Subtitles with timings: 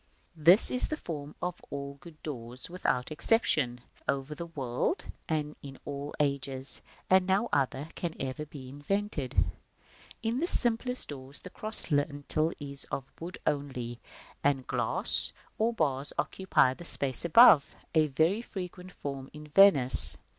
[0.35, 5.55] This is the form of all good doors, without exception, over the whole world and
[5.61, 9.45] in all ages, and no other can ever be invented.§ III.
[10.23, 13.99] In the simplest doors the cross lintel is of wood only,
[14.43, 20.17] and glass or bars occupy the space above, a very frequent form in Venice.